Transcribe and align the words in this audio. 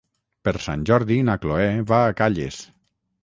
Per 0.47 0.53
Sant 0.67 0.85
Jordi 0.91 1.17
na 1.27 1.35
Cloè 1.45 1.67
va 1.93 2.01
a 2.07 2.15
Calles. 2.23 2.61